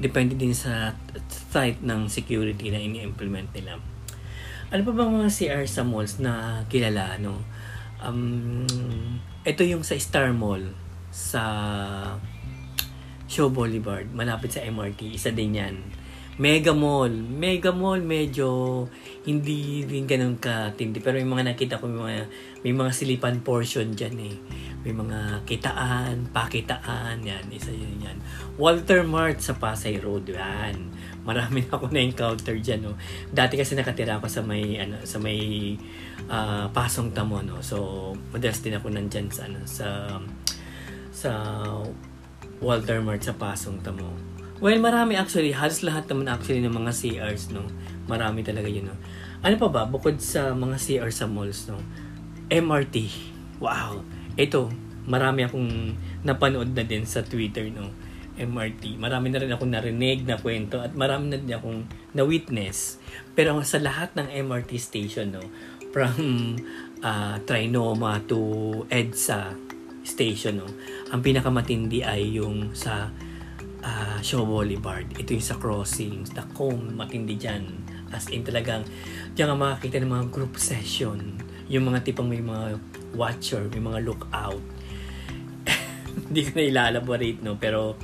depende 0.00 0.38
din 0.38 0.56
sa 0.56 0.96
site 1.28 1.84
ng 1.84 2.08
security 2.08 2.72
na 2.72 2.80
ini-implement 2.80 3.52
nila 3.52 3.76
ano 4.68 4.84
pa 4.84 4.92
bang 4.92 5.12
mga 5.16 5.32
CR 5.32 5.64
sa 5.64 5.80
malls 5.80 6.20
na 6.20 6.60
kilala, 6.68 7.16
no? 7.16 7.40
Um, 8.04 8.68
ito 9.40 9.64
yung 9.64 9.80
sa 9.80 9.96
Star 9.96 10.36
Mall 10.36 10.76
sa 11.08 11.42
Show 13.28 13.48
Boulevard, 13.48 14.04
malapit 14.12 14.52
sa 14.52 14.60
MRT, 14.60 15.16
isa 15.16 15.32
din 15.32 15.56
yan. 15.56 15.76
Mega 16.38 16.70
Mall. 16.70 17.10
Mega 17.10 17.74
Mall 17.74 18.00
medyo 18.02 18.86
hindi 19.26 19.82
rin 19.84 20.06
ganun 20.06 20.38
katindi. 20.38 21.02
Pero 21.02 21.18
yung 21.18 21.34
mga 21.34 21.52
nakita 21.54 21.82
ko, 21.82 21.90
may 21.90 21.98
mga, 21.98 22.24
may 22.62 22.72
mga 22.74 22.92
silipan 22.94 23.42
portion 23.42 23.90
dyan 23.92 24.16
eh. 24.22 24.36
May 24.86 24.94
mga 24.94 25.42
kitaan, 25.44 26.30
pakitaan, 26.30 27.20
yan. 27.26 27.50
Isa 27.50 27.74
yun 27.74 27.98
yan. 27.98 28.18
Walter 28.54 29.02
Mart 29.02 29.42
sa 29.42 29.58
Pasay 29.58 29.98
Road, 29.98 30.30
yan 30.30 30.94
marami 31.28 31.60
na 31.68 31.76
ako 31.76 31.92
na-encounter 31.92 32.56
diyan 32.56 32.88
no. 32.88 32.96
Dati 33.28 33.60
kasi 33.60 33.76
nakatira 33.76 34.16
ako 34.16 34.32
sa 34.32 34.40
may 34.40 34.80
ano 34.80 35.04
sa 35.04 35.20
may 35.20 35.76
uh, 36.32 36.72
Pasong 36.72 37.12
Tamo 37.12 37.44
no. 37.44 37.60
So 37.60 38.16
madalas 38.32 38.64
din 38.64 38.72
ako 38.72 38.88
nandiyan 38.88 39.28
sa 39.28 39.44
ano 39.44 39.60
sa 39.68 40.16
sa 41.12 41.30
Walter 42.64 43.04
Mart 43.04 43.20
sa 43.20 43.36
Pasong 43.36 43.84
Tamo. 43.84 44.27
Well, 44.58 44.82
marami 44.82 45.14
actually. 45.14 45.54
Halos 45.54 45.86
lahat 45.86 46.10
naman 46.10 46.26
actually 46.26 46.58
ng 46.66 46.74
mga 46.74 46.90
CRs, 46.90 47.54
no? 47.54 47.62
Marami 48.10 48.42
talaga 48.42 48.66
yun, 48.66 48.90
no? 48.90 48.96
Ano 49.38 49.54
pa 49.54 49.70
ba? 49.70 49.86
Bukod 49.86 50.18
sa 50.18 50.50
mga 50.50 50.74
CR 50.82 51.14
sa 51.14 51.30
malls, 51.30 51.70
no? 51.70 51.78
MRT. 52.50 53.06
Wow! 53.62 54.02
Ito, 54.34 54.66
marami 55.06 55.46
akong 55.46 55.94
napanood 56.26 56.74
na 56.74 56.82
din 56.82 57.06
sa 57.06 57.22
Twitter, 57.22 57.70
no? 57.70 57.94
MRT. 58.34 58.98
Marami 58.98 59.30
na 59.30 59.38
rin 59.38 59.50
akong 59.54 59.70
narinig 59.70 60.26
na 60.26 60.34
kwento 60.34 60.82
at 60.82 60.90
marami 60.90 61.30
na 61.30 61.38
rin 61.38 61.54
akong 61.54 61.80
na-witness. 62.18 62.98
Pero 63.38 63.54
sa 63.62 63.78
lahat 63.78 64.10
ng 64.18 64.26
MRT 64.26 64.74
station, 64.78 65.38
no, 65.38 65.42
from 65.94 66.58
uh, 67.06 67.38
Trinoma 67.46 68.22
to 68.26 68.82
EDSA 68.90 69.54
station, 70.02 70.66
no, 70.66 70.70
ang 71.14 71.22
pinakamatindi 71.22 72.02
ay 72.02 72.42
yung 72.42 72.74
sa 72.74 73.10
uh, 73.84 74.18
Shaw 74.22 74.44
Boulevard. 74.44 75.06
Ito 75.14 75.34
yung 75.34 75.44
sa 75.44 75.56
crossings. 75.58 76.30
Takong 76.32 76.94
matindi 76.94 77.38
dyan. 77.38 77.66
As 78.08 78.30
in 78.32 78.46
talagang, 78.46 78.88
diyan 79.36 79.52
nga 79.52 79.58
makakita 79.58 80.00
ng 80.00 80.10
mga 80.10 80.26
group 80.32 80.56
session. 80.56 81.36
Yung 81.68 81.84
mga 81.88 82.06
tipong 82.06 82.28
may 82.28 82.40
mga 82.40 82.80
watcher, 83.12 83.68
may 83.72 83.82
mga 83.82 84.04
lookout. 84.06 84.64
Hindi 86.32 86.40
ko 86.48 86.50
na 86.56 86.64
ilalaborate, 86.64 87.40
no? 87.44 87.60
Pero, 87.60 87.96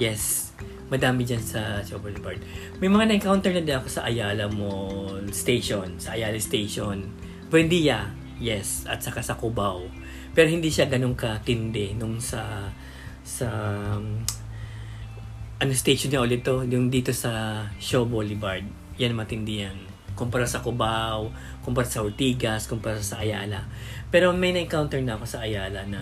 Yes, 0.00 0.56
madami 0.88 1.28
dyan 1.28 1.44
sa 1.44 1.84
Shaw 1.84 2.00
Boulevard. 2.00 2.40
May 2.80 2.88
mga 2.88 3.12
na-encounter 3.12 3.52
na 3.52 3.60
din 3.60 3.76
ako 3.76 4.00
sa 4.00 4.08
Ayala 4.08 4.48
Mall 4.48 5.28
Station, 5.28 6.00
sa 6.00 6.16
Ayala 6.16 6.40
Station. 6.40 7.04
Buendia, 7.52 8.08
yes, 8.40 8.88
at 8.88 9.04
saka 9.04 9.20
sa 9.20 9.36
Cubao. 9.36 9.84
Pero 10.32 10.48
hindi 10.48 10.72
siya 10.72 10.88
ganun 10.88 11.12
katindi 11.12 11.92
nung 11.92 12.16
sa 12.16 12.72
sa 13.20 13.52
ano 15.60 15.76
station 15.76 16.08
niya 16.08 16.24
ulit 16.24 16.40
to, 16.40 16.64
yung 16.64 16.88
dito 16.88 17.12
sa 17.12 17.62
Shaw 17.76 18.08
Boulevard. 18.08 18.64
Yan 18.96 19.12
matindi 19.12 19.60
yan. 19.60 19.76
Kumpara 20.16 20.48
sa 20.48 20.64
Cubao, 20.64 21.28
kumpara 21.60 21.84
sa 21.84 22.00
Ortigas, 22.00 22.64
kumpara 22.64 22.96
sa 23.00 23.20
Ayala. 23.20 23.68
Pero 24.08 24.32
may 24.32 24.56
na-encounter 24.56 25.04
na 25.04 25.20
ako 25.20 25.24
sa 25.28 25.44
Ayala 25.44 25.84
na 25.84 26.00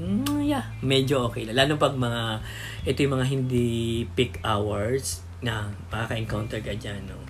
mm, 0.00 0.48
yeah, 0.48 0.72
medyo 0.80 1.28
okay 1.28 1.44
lang. 1.44 1.60
Lalo 1.60 1.76
pag 1.76 1.92
mga, 1.92 2.40
ito 2.88 2.98
yung 3.04 3.20
mga 3.20 3.26
hindi 3.28 3.68
peak 4.16 4.40
hours 4.40 5.20
na 5.44 5.68
makaka-encounter 5.92 6.64
ka 6.64 6.72
dyan, 6.72 7.04
no? 7.04 7.20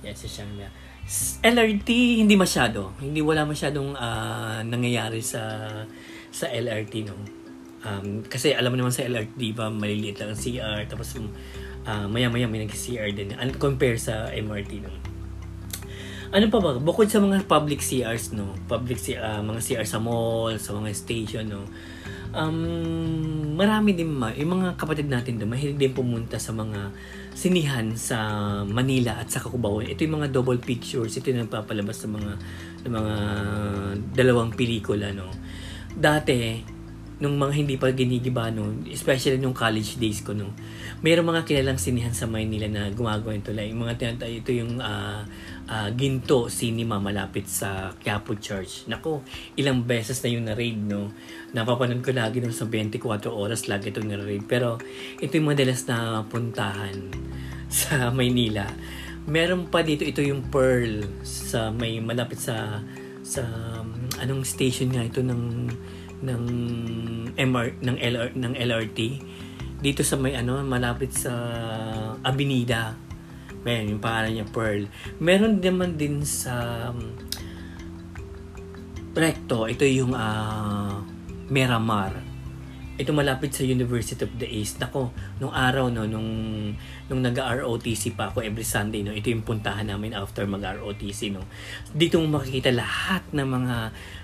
Yan 0.00 0.16
si 0.16 0.28
Shangla. 0.32 0.72
LRT, 1.44 1.88
hindi 2.24 2.34
masyado. 2.40 2.96
Hindi 2.98 3.20
wala 3.20 3.44
masyadong 3.44 3.94
uh, 3.94 4.64
nangyayari 4.64 5.20
sa 5.20 5.68
sa 6.32 6.48
LRT, 6.48 6.94
no? 7.04 7.35
Um, 7.86 8.26
kasi 8.26 8.50
alam 8.50 8.74
mo 8.74 8.82
naman 8.82 8.90
sa 8.90 9.06
LRT, 9.06 9.38
di 9.38 9.54
ba, 9.54 9.70
maliliit 9.70 10.18
lang 10.18 10.34
ang 10.34 10.40
CR, 10.40 10.90
tapos 10.90 11.14
uh, 11.86 12.06
maya-maya 12.10 12.50
may 12.50 12.66
nag-CR 12.66 13.14
din. 13.14 13.30
And 13.38 13.54
compare 13.62 13.94
sa 13.94 14.26
MRT, 14.34 14.72
no? 14.82 14.90
Ano 16.34 16.50
pa 16.50 16.58
ba? 16.58 16.74
Bukod 16.82 17.06
sa 17.06 17.22
mga 17.22 17.46
public 17.46 17.78
CRs, 17.78 18.34
no? 18.34 18.58
Public 18.66 18.98
uh, 19.14 19.38
mga 19.46 19.60
CR 19.62 19.86
sa 19.86 20.02
mall, 20.02 20.58
sa 20.58 20.74
mga 20.74 20.90
station, 20.90 21.46
no? 21.46 21.62
Um, 22.36 23.54
marami 23.54 23.94
din 23.96 24.10
ma, 24.10 24.34
yung 24.34 24.60
mga 24.60 24.76
kapatid 24.76 25.06
natin 25.06 25.38
doon, 25.38 25.56
mahilig 25.56 25.78
din 25.78 25.94
pumunta 25.94 26.36
sa 26.36 26.50
mga 26.52 26.92
sinihan 27.32 27.94
sa 27.94 28.18
Manila 28.66 29.22
at 29.22 29.30
sa 29.30 29.38
Cubao. 29.40 29.80
Ito 29.80 30.02
yung 30.02 30.20
mga 30.20 30.34
double 30.34 30.58
pictures, 30.58 31.14
ito 31.14 31.30
yung 31.30 31.46
nagpapalabas 31.46 32.02
sa 32.02 32.10
mga, 32.10 32.32
ng 32.84 32.92
mga 32.92 33.14
dalawang 34.12 34.50
pelikula, 34.52 35.14
no? 35.14 35.30
Dati, 35.96 36.75
nung 37.16 37.40
mga 37.40 37.52
hindi 37.56 37.80
pa 37.80 37.88
ginigiba 37.96 38.52
no, 38.52 38.68
especially 38.92 39.40
nung 39.40 39.56
college 39.56 39.96
days 39.96 40.20
ko 40.20 40.36
no, 40.36 40.52
mayroong 41.00 41.32
mga 41.32 41.48
kilalang 41.48 41.80
sinihan 41.80 42.12
sa 42.12 42.28
Maynila 42.28 42.68
na 42.68 42.92
gumagawa 42.92 43.32
ito 43.32 43.56
like 43.56 43.72
mga 43.72 43.96
tinatay 43.96 44.44
ito 44.44 44.52
yung 44.52 44.84
uh, 44.84 45.24
uh, 45.64 45.88
Ginto 45.96 46.52
Cinema 46.52 47.00
malapit 47.00 47.48
sa 47.48 47.96
Quiapo 47.96 48.36
Church. 48.36 48.84
Nako, 48.92 49.24
ilang 49.56 49.88
beses 49.88 50.20
na 50.20 50.28
yung 50.28 50.44
na-raid 50.44 50.76
no. 50.76 51.08
Napapanood 51.56 52.04
ko 52.04 52.12
lagi 52.12 52.44
no 52.44 52.52
sa 52.52 52.68
24 52.68 53.32
oras 53.32 53.64
lagi 53.64 53.88
itong 53.88 54.12
na-raid. 54.12 54.44
Pero 54.44 54.76
ito 55.16 55.32
yung 55.40 55.48
madalas 55.56 55.88
na 55.88 56.20
puntahan 56.28 56.96
sa 57.72 58.12
Maynila. 58.12 58.68
Meron 59.24 59.72
pa 59.72 59.80
dito 59.80 60.04
ito 60.04 60.20
yung 60.20 60.52
Pearl 60.52 61.02
sa 61.24 61.72
may 61.72 61.98
malapit 61.98 62.38
sa 62.38 62.84
sa 63.26 63.42
um, 63.82 64.06
anong 64.22 64.46
station 64.46 64.86
nga 64.94 65.02
ito 65.02 65.18
ng 65.18 65.66
ng 66.24 66.42
MR 67.36 67.68
ng 67.80 67.96
LR 67.96 68.28
ng 68.32 68.52
LRT 68.56 69.00
dito 69.80 70.00
sa 70.00 70.16
may 70.16 70.32
ano 70.32 70.60
malapit 70.64 71.12
sa 71.12 71.32
Avenida. 72.24 72.96
Meron 73.66 73.98
yung 73.98 74.02
pangalan 74.02 74.32
niya 74.40 74.46
Pearl. 74.48 74.82
Meron 75.18 75.58
naman 75.58 75.98
din 75.98 76.22
sa 76.22 76.88
um, 76.94 77.12
Recto, 79.16 79.64
ito 79.64 79.82
yung 79.88 80.12
uh, 80.12 81.00
Miramar 81.48 82.25
ito 82.96 83.12
malapit 83.12 83.52
sa 83.52 83.60
University 83.60 84.24
of 84.24 84.32
the 84.40 84.48
East. 84.48 84.80
Nako, 84.80 85.12
nung 85.36 85.52
araw 85.52 85.92
no, 85.92 86.08
nung 86.08 86.28
nung 87.06 87.20
nag-ROTC 87.20 88.16
pa 88.16 88.32
ako 88.32 88.40
every 88.40 88.64
Sunday 88.64 89.04
no, 89.04 89.12
ito 89.12 89.28
yung 89.28 89.44
puntahan 89.44 89.84
namin 89.84 90.16
after 90.16 90.48
mag-ROTC 90.48 91.36
no. 91.36 91.44
Dito 91.92 92.16
mo 92.16 92.40
makikita 92.40 92.72
lahat 92.72 93.20
ng 93.36 93.44
mga 93.44 93.76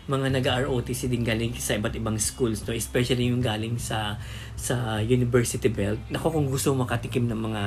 mga 0.09 0.27
nag-ROTC 0.41 1.13
din 1.13 1.21
galing 1.21 1.53
sa 1.61 1.77
iba't 1.77 1.93
ibang 2.01 2.17
schools 2.17 2.65
no, 2.65 2.73
especially 2.73 3.29
yung 3.29 3.45
galing 3.45 3.77
sa 3.77 4.17
sa 4.57 5.05
University 5.05 5.69
Belt. 5.69 6.01
Nako 6.09 6.33
kung 6.33 6.49
gusto 6.49 6.73
makatikim 6.73 7.29
ng 7.29 7.41
mga 7.53 7.63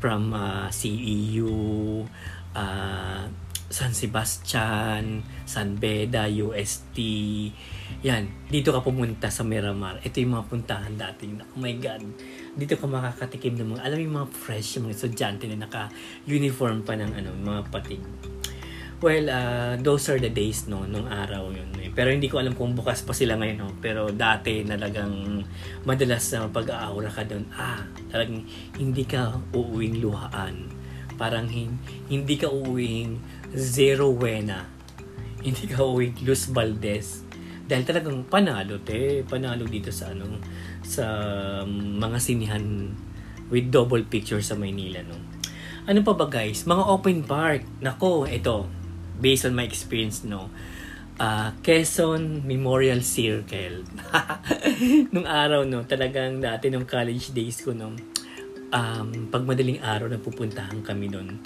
from 0.00 0.32
uh, 0.32 0.72
CEU, 0.72 2.08
uh, 2.56 3.28
San 3.66 3.90
Sebastian, 3.90 5.26
San 5.42 5.74
Beda, 5.74 6.30
UST. 6.30 6.98
Yan, 8.06 8.30
dito 8.46 8.70
ka 8.70 8.78
pumunta 8.78 9.26
sa 9.26 9.42
Miramar. 9.42 9.98
Ito 10.06 10.22
yung 10.22 10.38
mga 10.38 10.46
puntahan 10.46 10.94
dati. 10.94 11.26
Oh 11.34 11.58
my 11.58 11.74
God. 11.82 12.02
Dito 12.54 12.78
ka 12.78 12.86
makakatikim 12.86 13.58
ng 13.58 13.74
mga, 13.74 13.82
alam 13.82 13.98
yung 13.98 14.16
mga 14.22 14.28
fresh, 14.30 14.78
yung 14.78 14.86
mga 14.86 14.94
estudyante 14.94 15.50
na 15.50 15.66
naka-uniform 15.66 16.86
pa 16.86 16.94
ng 16.94 17.10
ano, 17.10 17.30
mga 17.42 17.60
pating. 17.74 18.04
Well, 18.96 19.28
uh, 19.28 19.76
those 19.76 20.08
are 20.08 20.16
the 20.16 20.32
days 20.32 20.64
no, 20.72 20.88
nung 20.88 21.04
araw 21.04 21.52
yun. 21.52 21.68
Eh. 21.84 21.92
Pero 21.92 22.08
hindi 22.08 22.32
ko 22.32 22.40
alam 22.40 22.56
kung 22.56 22.72
bukas 22.72 23.04
pa 23.04 23.12
sila 23.12 23.36
ngayon. 23.36 23.56
No? 23.60 23.68
Pero 23.76 24.08
dati 24.08 24.64
talagang 24.64 25.44
madalas 25.84 26.24
na 26.32 26.48
pag-aura 26.48 27.12
ka 27.12 27.28
doon, 27.28 27.44
ah, 27.52 27.84
talagang 28.08 28.46
hindi 28.80 29.04
ka 29.04 29.36
uuwing 29.52 30.00
luhaan. 30.00 30.72
Parang 31.20 31.44
hin- 31.44 31.80
hindi 32.08 32.40
ka 32.40 32.48
uuwing 32.48 33.20
Zero 33.56 34.12
Wena. 34.12 34.68
Hindi 35.40 35.64
ka 35.64 35.80
uwing 35.80 36.20
Luz 36.28 36.52
Valdez. 36.52 37.24
Dahil 37.64 37.88
talagang 37.88 38.28
panalo, 38.28 38.76
te. 38.84 39.24
Panalo 39.24 39.64
dito 39.64 39.88
sa 39.88 40.12
ano, 40.12 40.38
sa 40.84 41.04
mga 41.72 42.20
sinihan 42.20 42.92
with 43.48 43.72
double 43.72 44.04
picture 44.04 44.44
sa 44.44 44.60
Maynila, 44.60 45.00
no. 45.08 45.16
Ano 45.88 46.04
pa 46.04 46.12
ba 46.12 46.28
guys? 46.28 46.68
Mga 46.68 46.84
open 46.84 47.18
park. 47.24 47.64
Nako, 47.80 48.28
ito. 48.28 48.68
Based 49.16 49.48
on 49.48 49.56
my 49.56 49.64
experience, 49.64 50.20
no. 50.28 50.52
Uh, 51.16 51.56
Quezon 51.64 52.44
Memorial 52.44 53.00
Circle. 53.00 53.88
nung 55.16 55.24
araw, 55.24 55.64
no, 55.64 55.88
talagang 55.88 56.44
dati 56.44 56.68
nung 56.68 56.84
college 56.84 57.32
days 57.32 57.64
ko, 57.64 57.72
no, 57.72 57.96
um, 58.68 59.06
pag 59.32 59.42
madaling 59.48 59.80
araw 59.80 60.12
na 60.12 60.20
pupuntahan 60.20 60.84
kami 60.84 61.08
doon, 61.08 61.40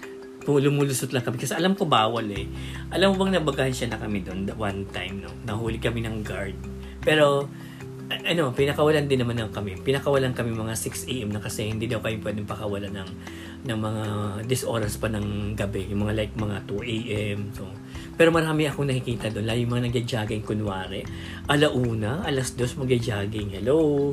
lumulusot 0.49 1.13
lang 1.13 1.21
kami 1.21 1.37
kasi 1.37 1.53
alam 1.53 1.77
ko 1.77 1.85
bawal 1.85 2.25
eh. 2.33 2.49
Alam 2.95 3.13
mo 3.13 3.25
bang 3.25 3.41
nabagahan 3.41 3.75
siya 3.75 3.93
na 3.93 3.99
kami 4.01 4.25
doon 4.25 4.49
one 4.57 4.89
time, 4.89 5.21
no? 5.21 5.31
Nahuli 5.45 5.77
kami 5.77 6.01
ng 6.01 6.25
guard. 6.25 6.57
Pero, 7.05 7.49
ano, 8.11 8.51
pinakawalan 8.51 9.07
din 9.07 9.23
naman 9.23 9.39
ng 9.39 9.53
kami. 9.55 9.79
Pinakawalan 9.79 10.35
kami 10.35 10.51
mga 10.51 10.75
6 10.75 11.07
a.m. 11.07 11.31
na 11.31 11.41
kasi 11.41 11.71
hindi 11.71 11.87
daw 11.87 12.03
kayo 12.03 12.19
pwedeng 12.25 12.49
pakawalan 12.49 12.91
ng, 12.91 13.11
ng 13.71 13.79
mga 13.79 14.05
this 14.51 14.67
oras 14.67 14.99
pa 14.99 15.07
ng 15.07 15.55
gabi. 15.55 15.87
Yung 15.93 16.09
mga 16.09 16.15
like 16.19 16.35
mga 16.35 16.57
2 16.67 16.83
a.m. 16.83 17.39
So, 17.55 17.71
pero 18.19 18.35
marami 18.35 18.67
akong 18.67 18.91
nakikita 18.91 19.31
doon. 19.31 19.47
Lalo 19.47 19.59
yung 19.63 19.73
mga 19.73 19.85
nagja-jogging 19.89 20.45
kunwari. 20.45 21.07
Alauna, 21.47 22.27
alas 22.27 22.53
dos 22.59 22.75
magja-jogging. 22.77 23.55
Hello? 23.57 24.13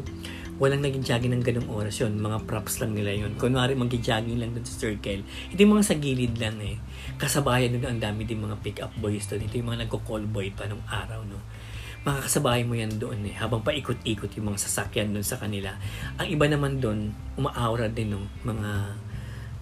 Walang 0.57 0.81
naging 0.81 1.05
jogging 1.05 1.33
ng 1.37 1.45
ganong 1.45 1.69
oras 1.69 2.01
yun. 2.01 2.17
Mga 2.17 2.49
props 2.49 2.81
lang 2.81 2.97
nila 2.97 3.13
yun. 3.13 3.37
Kunwari 3.37 3.77
mag-jogging 3.77 4.41
lang 4.41 4.53
dun 4.57 4.65
sa 4.65 4.73
circle. 4.73 5.21
Ito 5.53 5.59
yung 5.61 5.77
mga 5.77 5.85
sa 5.85 5.95
gilid 5.97 6.33
lang 6.41 6.57
eh. 6.61 6.81
Kasabayan 7.21 7.77
nun 7.77 7.85
ang 7.85 8.01
dami 8.01 8.25
din 8.25 8.41
mga 8.41 8.57
pick-up 8.65 8.93
boys 8.97 9.29
doon. 9.29 9.45
Ito 9.45 9.53
yung 9.61 9.69
mga 9.69 9.85
nagko-call 9.85 10.25
boy 10.25 10.49
pa 10.57 10.65
nung 10.65 10.81
araw 10.89 11.21
no. 11.29 11.37
Mga 12.05 12.19
kasabay 12.25 12.65
mo 12.65 12.73
yan 12.73 12.97
doon 12.97 13.21
eh. 13.29 13.35
Habang 13.37 13.61
paikot-ikot 13.61 14.33
yung 14.37 14.49
mga 14.53 14.59
sasakyan 14.65 15.13
doon 15.13 15.25
sa 15.25 15.37
kanila. 15.37 15.77
Ang 16.17 16.27
iba 16.33 16.45
naman 16.49 16.81
doon, 16.81 17.13
umaaura 17.37 17.85
din 17.87 18.17
ng 18.17 18.25
mga 18.41 18.69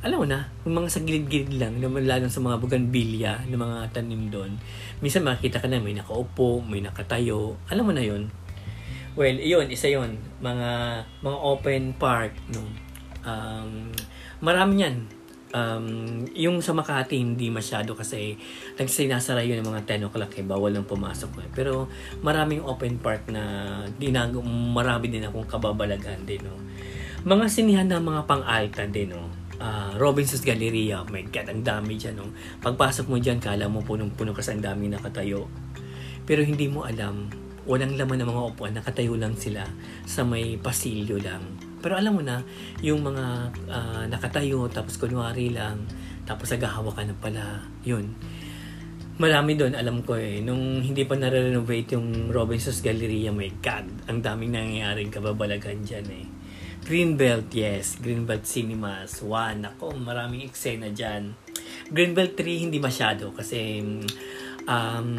alam 0.06 0.22
mo 0.22 0.28
na, 0.30 0.46
yung 0.62 0.78
mga 0.78 0.94
sa 0.94 1.02
gilid-gilid 1.02 1.58
lang, 1.58 1.82
lalo 1.82 2.30
sa 2.30 2.38
mga 2.38 2.62
buganbilya, 2.62 3.50
ng 3.50 3.58
mga 3.58 3.90
tanim 3.90 4.30
doon, 4.30 4.54
minsan 5.02 5.26
makikita 5.26 5.58
ka 5.58 5.66
na 5.66 5.82
may 5.82 5.98
nakaupo, 5.98 6.62
may 6.62 6.78
nakatayo, 6.78 7.58
alam 7.74 7.90
mo 7.90 7.94
na 7.96 8.06
yon 8.06 8.30
Well, 9.16 9.40
iyon, 9.40 9.72
isa 9.72 9.88
yon 9.88 10.20
Mga, 10.44 10.70
mga 11.24 11.38
open 11.40 11.96
park, 11.96 12.36
no? 12.52 12.68
Um, 13.24 13.88
marami 14.44 14.84
yan. 14.84 15.08
Um, 15.56 15.88
yung 16.36 16.60
sa 16.60 16.76
Makati, 16.76 17.16
hindi 17.16 17.48
masyado 17.48 17.96
kasi 17.96 18.36
nagsinasara 18.76 19.40
yun 19.48 19.64
ng 19.64 19.72
mga 19.72 19.88
10 19.88 20.12
o'clock 20.12 20.36
eh, 20.36 20.44
bawal 20.44 20.76
nang 20.76 20.84
pumasok 20.84 21.48
eh. 21.48 21.50
Pero 21.56 21.88
maraming 22.20 22.60
open 22.68 23.00
park 23.00 23.32
na 23.32 23.88
dinag 23.96 24.36
marami 24.76 25.08
din 25.08 25.24
akong 25.24 25.48
kababalagan 25.48 26.28
din, 26.28 26.44
no? 26.44 26.60
Mga 27.24 27.46
sinihan 27.48 27.88
ng 27.88 28.04
mga 28.04 28.22
pang-alta 28.28 28.84
din, 28.84 29.16
no? 29.16 29.32
Uh, 29.56 29.96
Robinson's 29.96 30.44
Galleria, 30.44 31.00
oh 31.00 31.08
my 31.08 31.24
God, 31.32 31.56
ang 31.56 31.64
dami 31.64 31.96
dyan, 31.96 32.20
no? 32.20 32.36
Pagpasok 32.60 33.08
mo 33.08 33.16
dyan, 33.16 33.40
kala 33.40 33.72
mo 33.72 33.80
punong-puno 33.80 34.36
kasi 34.36 34.52
ang 34.52 34.76
dami 34.76 34.92
nakatayo. 34.92 35.48
Pero 36.28 36.44
hindi 36.44 36.68
mo 36.68 36.84
alam 36.84 37.45
walang 37.66 37.98
laman 37.98 38.22
ng 38.22 38.30
mga 38.30 38.42
upuan, 38.54 38.74
nakatayo 38.78 39.18
lang 39.18 39.34
sila 39.34 39.66
sa 40.06 40.22
may 40.22 40.58
pasilyo 40.62 41.18
lang. 41.18 41.42
Pero 41.82 41.98
alam 41.98 42.18
mo 42.18 42.22
na, 42.22 42.42
yung 42.82 43.02
mga 43.02 43.26
uh, 43.70 44.04
nakatayo, 44.10 44.70
tapos 44.70 44.98
kunwari 44.98 45.54
lang, 45.54 45.86
tapos 46.26 46.50
naghahawa 46.54 46.94
ka 46.94 47.02
na 47.06 47.16
pala, 47.18 47.62
yun. 47.86 48.14
Marami 49.16 49.56
doon, 49.56 49.78
alam 49.78 50.04
ko 50.04 50.20
eh. 50.20 50.44
Nung 50.44 50.84
hindi 50.84 51.08
pa 51.08 51.16
na-renovate 51.16 51.96
yung 51.96 52.34
Robinson's 52.34 52.84
Galleria, 52.84 53.32
my 53.32 53.48
God, 53.64 54.12
ang 54.12 54.20
daming 54.20 54.54
nangyayaring 54.54 55.14
kababalagan 55.14 55.86
dyan 55.88 56.08
eh. 56.10 56.26
Greenbelt, 56.86 57.50
yes. 57.50 57.98
Greenbelt 57.98 58.46
Cinemas. 58.46 59.24
One. 59.26 59.66
Ako, 59.66 59.98
maraming 59.98 60.46
eksena 60.46 60.94
dyan. 60.94 61.34
Greenbelt 61.90 62.38
3, 62.38 62.70
hindi 62.70 62.78
masyado 62.78 63.34
kasi 63.34 63.82
um, 64.68 65.10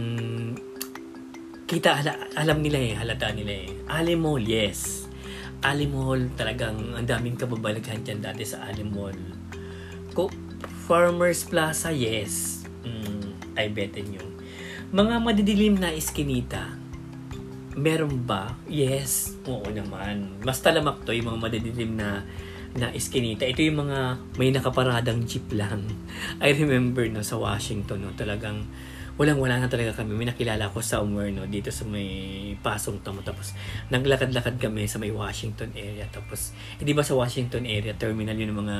kita 1.66 1.98
ala, 1.98 2.14
alam 2.38 2.62
nila 2.62 2.78
eh, 2.78 2.94
halata 2.94 3.34
nila 3.34 3.66
eh. 3.66 3.68
Alimol, 3.90 4.46
yes. 4.46 5.10
Alimol, 5.66 6.30
talagang 6.38 6.94
ang 6.94 7.02
daming 7.02 7.34
kababalaghan 7.34 8.06
dyan 8.06 8.22
dati 8.22 8.46
sa 8.46 8.70
Alimol. 8.70 9.18
Ko, 10.14 10.30
Farmers 10.86 11.42
Plaza, 11.42 11.90
yes. 11.90 12.62
Mm, 12.86 13.58
I 13.58 13.66
bet 13.74 13.98
nyo. 13.98 14.22
Mga 14.94 15.14
madidilim 15.18 15.74
na 15.76 15.90
iskinita. 15.90 16.78
meron 17.76 18.24
ba? 18.24 18.56
Yes. 18.64 19.36
Oo 19.44 19.68
naman. 19.68 20.32
Mas 20.40 20.64
talamak 20.64 21.04
to 21.04 21.12
yung 21.12 21.28
mga 21.28 21.40
madidilim 21.44 21.92
na 21.92 22.24
na 22.72 22.88
iskinita. 22.88 23.44
Ito 23.44 23.60
yung 23.60 23.84
mga 23.84 24.16
may 24.40 24.48
nakaparadang 24.48 25.28
jeep 25.28 25.44
lang. 25.52 25.84
I 26.44 26.56
remember 26.56 27.04
no 27.12 27.20
sa 27.20 27.36
Washington 27.36 28.08
no 28.08 28.16
talagang 28.16 28.64
walang 29.16 29.40
wala 29.40 29.56
na 29.56 29.68
talaga 29.68 29.96
kami. 29.96 30.12
May 30.12 30.28
nakilala 30.28 30.68
ko 30.68 30.84
somewhere 30.84 31.32
no 31.32 31.48
dito 31.48 31.72
sa 31.72 31.88
may 31.88 32.52
pasong 32.60 33.00
tamo 33.00 33.24
tapos 33.24 33.56
naglakad-lakad 33.88 34.60
kami 34.60 34.84
sa 34.84 35.00
may 35.00 35.12
Washington 35.12 35.72
area 35.72 36.04
tapos 36.12 36.52
hindi 36.76 36.92
eh, 36.92 36.96
ba 36.96 37.04
sa 37.04 37.16
Washington 37.16 37.64
area 37.64 37.96
terminal 37.96 38.36
yun 38.36 38.52
ng 38.52 38.60
mga 38.60 38.76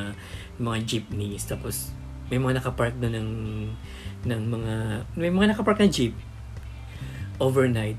mga 0.61 0.78
jeepneys 0.85 1.45
tapos 1.49 1.97
may 2.28 2.37
mga 2.37 2.61
nakapark 2.61 2.95
doon 3.00 3.14
ng 3.16 3.31
ng 4.28 4.43
mga 4.50 4.75
may 5.16 5.33
mga 5.33 5.57
nakapark 5.57 5.81
na 5.81 5.88
jeep 5.88 6.12
overnight. 7.40 7.97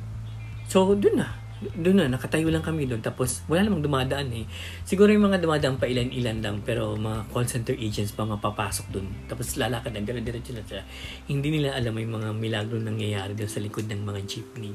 So 0.70 0.94
doon 0.94 1.26
na 1.26 1.47
doon 1.78 2.04
na, 2.04 2.06
nakatayo 2.18 2.50
lang 2.54 2.62
kami 2.62 2.86
doon. 2.86 3.02
Tapos, 3.02 3.42
wala 3.50 3.66
namang 3.66 3.82
dumadaan 3.86 4.30
eh. 4.34 4.46
Siguro 4.86 5.10
yung 5.10 5.30
mga 5.30 5.42
dumadaan 5.42 5.82
pa 5.82 5.90
ilan-ilan 5.90 6.38
lang, 6.42 6.56
pero 6.62 6.94
mga 6.94 7.30
call 7.34 7.50
center 7.50 7.74
agents 7.74 8.14
pa 8.14 8.26
mapapasok 8.26 8.86
doon. 8.94 9.08
Tapos, 9.26 9.58
lalakad 9.58 9.94
na, 9.94 10.02
dire-diretso 10.06 10.54
na 10.54 10.62
sila. 10.66 10.84
Hindi 11.26 11.58
nila 11.58 11.78
alam 11.78 11.98
yung 11.98 12.22
mga 12.22 12.30
milagro 12.38 12.78
nangyayari 12.78 13.34
doon 13.34 13.50
sa 13.50 13.62
likod 13.62 13.90
ng 13.90 14.02
mga 14.06 14.20
jeepney. 14.26 14.74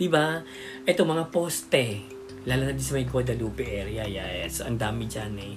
Diba? 0.00 0.40
Ito, 0.88 1.04
mga 1.04 1.28
poste 1.28 2.19
Lalo 2.48 2.68
na 2.68 2.72
din 2.72 2.80
sa 2.80 2.96
may 2.96 3.04
Guadalupe 3.04 3.64
area, 3.68 4.08
yes. 4.08 4.64
Ang 4.64 4.80
dami 4.80 5.04
dyan 5.04 5.36
eh. 5.36 5.54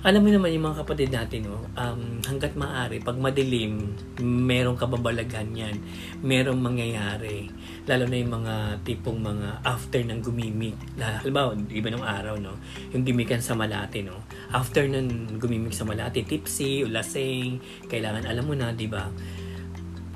Alam 0.00 0.24
mo 0.24 0.28
naman 0.32 0.54
yung 0.56 0.64
mga 0.64 0.80
kapatid 0.86 1.12
natin, 1.12 1.50
no? 1.50 1.60
um, 1.76 2.24
hanggat 2.24 2.56
maaari, 2.56 3.04
pag 3.04 3.20
madilim, 3.20 3.92
merong 4.22 4.78
kababalaghan 4.78 5.52
yan. 5.52 5.76
Merong 6.24 6.56
mangyayari. 6.56 7.52
Lalo 7.84 8.08
na 8.08 8.16
yung 8.16 8.32
mga 8.32 8.54
tipong 8.80 9.20
mga 9.20 9.60
after 9.60 10.00
ng 10.00 10.24
gumimik. 10.24 10.78
Halimbawa, 10.96 11.52
iba 11.68 11.88
nung 11.92 12.06
araw, 12.06 12.40
no? 12.40 12.56
Yung 12.96 13.04
gimikan 13.04 13.44
sa 13.44 13.52
Malate, 13.52 14.00
no? 14.00 14.24
After 14.54 14.88
ng 14.88 15.36
gumimik 15.36 15.76
sa 15.76 15.84
Malate, 15.84 16.24
tipsy, 16.24 16.86
ulasing, 16.86 17.60
kailangan 17.90 18.24
alam 18.24 18.48
mo 18.48 18.56
na, 18.56 18.72
di 18.72 18.88
ba? 18.88 19.04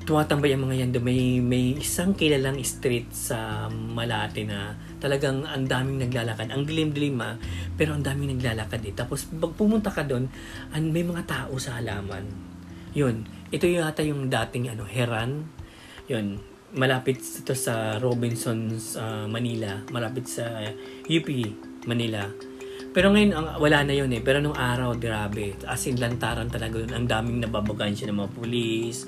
Tumatambay 0.05 0.53
ang 0.53 0.69
mga 0.69 0.85
yan 0.85 0.89
doon. 0.93 1.05
May, 1.05 1.21
may 1.41 1.65
isang 1.81 2.13
kilalang 2.13 2.61
street 2.61 3.09
sa 3.09 3.67
Malate 3.67 4.45
na 4.45 4.77
talagang 5.01 5.43
ang 5.43 5.65
daming 5.65 6.05
naglalakad. 6.05 6.53
Ang 6.53 6.63
dilim-dilim 6.69 7.17
ha, 7.19 7.35
pero 7.73 7.97
ang 7.97 8.05
daming 8.05 8.37
naglalakad 8.37 8.85
eh. 8.85 8.93
Tapos 8.93 9.25
pag 9.25 9.51
pumunta 9.57 9.89
ka 9.89 10.05
doon, 10.05 10.29
may 10.77 11.01
mga 11.01 11.25
tao 11.25 11.57
sa 11.57 11.81
halaman. 11.81 12.23
Yun, 12.95 13.25
ito 13.49 13.65
yata 13.67 14.05
yung 14.05 14.29
dating 14.29 14.71
ano, 14.71 14.85
Heran. 14.85 15.43
Yun, 16.05 16.39
malapit 16.77 17.19
ito 17.19 17.57
sa 17.57 17.97
Robinsons, 17.97 18.95
uh, 18.95 19.25
Manila. 19.25 19.81
Malapit 19.89 20.29
sa 20.29 20.69
UP, 21.09 21.27
Manila. 21.89 22.29
Pero 22.95 23.11
ngayon, 23.11 23.35
ang, 23.35 23.47
wala 23.59 23.83
na 23.83 23.91
yun 23.91 24.07
eh. 24.15 24.23
Pero 24.23 24.39
nung 24.39 24.55
araw, 24.55 24.95
grabe. 24.95 25.59
As 25.67 25.83
in, 25.83 25.99
lantaran 25.99 26.47
talaga 26.47 26.79
yun. 26.79 26.95
Ang 26.95 27.11
daming 27.11 27.43
nababagan 27.43 27.91
siya 27.91 28.15
ng 28.15 28.23
mga 28.23 28.31
pulis 28.31 29.03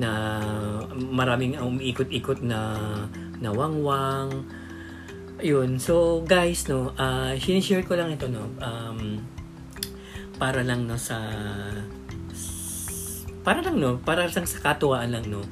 na 0.00 0.40
maraming 0.92 1.56
umiikot-ikot 1.56 2.40
na 2.44 2.76
na 3.40 3.52
wangwang 3.52 4.44
yun 5.40 5.76
so 5.76 6.24
guys 6.24 6.64
no 6.68 6.96
uh, 6.96 7.36
sinishare 7.36 7.84
ko 7.84 7.92
lang 7.92 8.12
ito 8.12 8.24
no 8.28 8.48
um, 8.60 9.20
para 10.40 10.64
lang 10.64 10.88
no 10.88 10.96
sa 10.96 11.20
para 13.44 13.60
lang 13.60 13.76
no 13.76 14.00
para 14.00 14.24
lang 14.28 14.48
sa 14.48 14.60
katuwaan 14.64 15.12
lang 15.12 15.28
no 15.28 15.44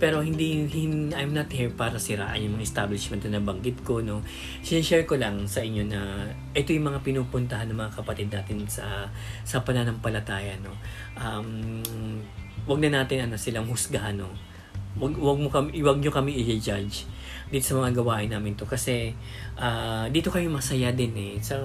pero 0.00 0.24
hindi, 0.24 0.64
hindi 0.64 1.12
I'm 1.12 1.36
not 1.36 1.52
here 1.52 1.68
para 1.68 2.00
siraan 2.00 2.40
yung 2.40 2.56
mga 2.56 2.64
establishment 2.64 3.20
na 3.28 3.36
nabanggit 3.36 3.84
ko 3.84 4.00
no 4.00 4.24
sinishare 4.64 5.04
ko 5.04 5.20
lang 5.20 5.44
sa 5.44 5.60
inyo 5.60 5.84
na 5.84 6.24
ito 6.56 6.72
yung 6.72 6.88
mga 6.88 7.04
pinupuntahan 7.04 7.68
ng 7.68 7.76
mga 7.76 7.92
kapatid 8.00 8.32
natin 8.32 8.64
sa 8.64 9.12
sa 9.44 9.60
pananampalataya 9.60 10.56
no 10.64 10.72
um, 11.20 11.84
wag 12.66 12.80
na 12.80 13.02
natin 13.02 13.28
ano 13.28 13.36
silang 13.36 13.68
husgahan 13.68 14.16
no. 14.16 14.30
Wag, 14.98 15.14
wag 15.22 15.38
mo 15.38 15.46
kami 15.46 15.86
wag 15.86 16.02
niyo 16.02 16.10
kami 16.10 16.34
i-judge 16.34 17.06
dito 17.50 17.62
sa 17.66 17.78
mga 17.78 18.02
gawain 18.02 18.30
namin 18.30 18.54
to 18.54 18.66
kasi 18.66 19.14
uh, 19.58 20.06
dito 20.10 20.30
kayo 20.34 20.50
masaya 20.50 20.90
din 20.90 21.14
eh. 21.14 21.34
So 21.42 21.58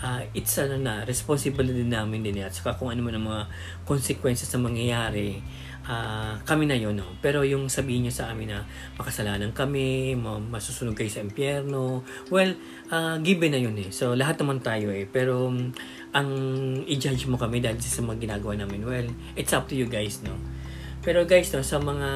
uh, 0.00 0.20
it's 0.36 0.56
ano 0.60 0.76
na 0.76 1.04
responsibility 1.04 1.84
din 1.84 1.92
namin 1.92 2.20
din 2.20 2.40
eh. 2.40 2.48
at 2.48 2.52
saka 2.52 2.76
kung 2.76 2.92
ano 2.92 3.04
man 3.04 3.16
ang 3.16 3.24
mga 3.28 3.42
consequences 3.88 4.48
na 4.52 4.68
mangyayari 4.68 5.40
uh, 5.88 6.34
kami 6.44 6.68
na 6.68 6.76
yon 6.76 6.98
no? 6.98 7.08
pero 7.22 7.46
yung 7.46 7.70
sabihin 7.70 8.06
niyo 8.06 8.14
sa 8.14 8.30
amin 8.34 8.52
na 8.52 8.60
makasalanan 9.00 9.54
kami 9.56 10.14
masusunod 10.50 10.92
kayo 10.92 11.08
sa 11.08 11.24
impyerno 11.24 12.04
well 12.28 12.52
uh, 12.92 13.16
given 13.22 13.54
na 13.54 13.60
yun 13.62 13.74
eh 13.78 13.88
so 13.94 14.12
lahat 14.12 14.38
naman 14.42 14.60
tayo 14.60 14.92
eh 14.92 15.08
pero 15.08 15.48
um, 15.48 15.70
ang 16.16 16.28
i-judge 16.88 17.28
mo 17.28 17.36
kami 17.36 17.60
dahil 17.60 17.76
sa 17.76 18.00
mga 18.00 18.24
ginagawa 18.24 18.56
namin, 18.56 18.80
well, 18.88 19.08
it's 19.36 19.52
up 19.52 19.68
to 19.68 19.76
you 19.76 19.84
guys, 19.84 20.24
no? 20.24 20.32
Pero 21.04 21.22
guys, 21.28 21.52
no, 21.52 21.60
sa 21.62 21.76
mga 21.78 22.08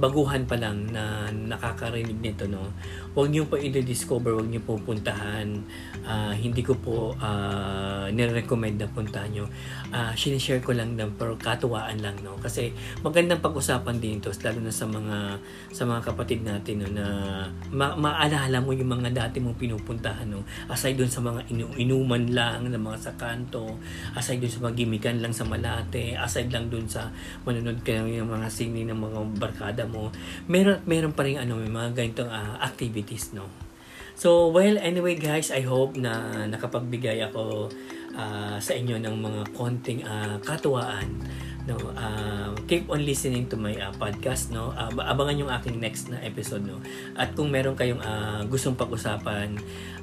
baguhan 0.00 0.48
pa 0.48 0.56
lang 0.56 0.90
na 0.90 1.28
nakakarinig 1.30 2.18
nito, 2.18 2.48
no, 2.48 2.72
huwag 3.18 3.34
niyo 3.34 3.50
pa 3.50 3.58
i-discover, 3.58 4.30
huwag 4.38 4.46
niyo 4.46 4.62
po 4.62 4.78
puntahan. 4.78 5.58
Uh, 6.06 6.30
hindi 6.38 6.62
ko 6.62 6.78
po 6.78 7.18
uh, 7.18 8.06
nire-recommend 8.14 8.78
na 8.78 8.86
puntahan 8.86 9.26
niyo. 9.34 9.50
Uh, 9.90 10.14
sinishare 10.14 10.62
ko 10.62 10.70
lang 10.70 10.94
ng 10.94 11.18
pero 11.18 11.34
katuwaan 11.34 11.98
lang, 11.98 12.14
no. 12.22 12.38
Kasi 12.38 12.70
magandang 13.02 13.42
pag-usapan 13.42 13.98
din 13.98 14.22
to, 14.22 14.30
lalo 14.46 14.62
na 14.62 14.70
sa 14.70 14.86
mga 14.86 15.16
sa 15.74 15.82
mga 15.82 16.00
kapatid 16.06 16.46
natin, 16.46 16.86
no, 16.86 16.88
na 16.94 17.06
ma- 17.74 17.98
maalala 17.98 18.62
mo 18.62 18.70
yung 18.70 18.86
mga 18.86 19.10
dati 19.10 19.42
mong 19.42 19.58
pinupuntahan, 19.58 20.30
no. 20.30 20.46
Aside 20.70 20.94
dun 20.94 21.10
sa 21.10 21.18
mga 21.18 21.50
inu- 21.50 21.74
inuman 21.74 22.22
lang, 22.30 22.70
ng 22.70 22.78
mga 22.78 22.98
sa 23.02 23.12
kanto, 23.18 23.82
aside 24.14 24.38
dun 24.38 24.52
sa 24.54 24.62
mga 24.70 24.78
gimikan 24.78 25.18
lang 25.18 25.34
sa 25.34 25.42
Malate, 25.42 26.14
aside 26.14 26.54
lang 26.54 26.70
dun 26.70 26.86
sa 26.86 27.10
manonood 27.42 27.82
ka 27.82 27.98
yung 27.98 28.30
mga 28.30 28.46
singing 28.46 28.94
ng 28.94 29.00
mga 29.02 29.18
barkada 29.42 29.82
mo, 29.90 30.14
meron, 30.46 30.78
meron 30.86 31.10
pa 31.10 31.26
rin 31.26 31.42
ano, 31.42 31.58
may 31.58 31.72
mga 31.72 31.98
ganitong 31.98 32.30
uh, 32.30 32.62
activities, 33.08 33.32
no? 33.32 33.48
So, 34.18 34.52
well, 34.52 34.76
anyway 34.76 35.14
guys, 35.16 35.48
I 35.48 35.62
hope 35.64 35.96
na 35.96 36.44
nakapagbigay 36.50 37.22
ako 37.30 37.72
uh, 38.18 38.58
sa 38.58 38.72
inyo 38.74 38.98
ng 39.00 39.14
mga 39.16 39.40
konting 39.56 40.04
uh, 40.04 40.36
katuwaan 40.44 41.08
no? 41.70 41.78
Uh, 41.94 42.50
keep 42.66 42.90
on 42.90 43.04
listening 43.06 43.46
to 43.46 43.54
my 43.54 43.78
uh, 43.78 43.94
podcast 43.94 44.50
no? 44.50 44.74
Uh, 44.74 44.90
abangan 45.06 45.38
yung 45.38 45.52
aking 45.54 45.78
next 45.78 46.10
na 46.10 46.18
episode 46.26 46.66
no? 46.66 46.82
At 47.14 47.38
kung 47.38 47.54
meron 47.54 47.78
kayong 47.78 48.02
uh, 48.02 48.42
gustong 48.50 48.74
pag-usapan 48.74 49.54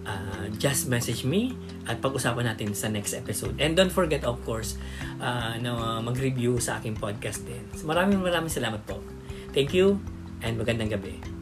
uh, 0.07 0.47
just 0.55 0.87
message 0.87 1.27
me 1.27 1.51
at 1.83 1.99
pag-usapan 1.99 2.55
natin 2.55 2.71
sa 2.71 2.87
next 2.87 3.11
episode. 3.11 3.59
And 3.59 3.75
don't 3.75 3.91
forget 3.91 4.23
of 4.23 4.39
course 4.47 4.79
uh, 5.19 5.59
na 5.59 5.99
mag-review 5.99 6.63
sa 6.63 6.79
aking 6.79 6.95
podcast 6.95 7.43
din. 7.43 7.67
So, 7.75 7.83
maraming 7.83 8.23
maraming 8.23 8.53
salamat 8.53 8.79
po. 8.87 9.03
Thank 9.51 9.75
you 9.75 9.99
and 10.39 10.55
magandang 10.55 10.95
gabi 10.95 11.34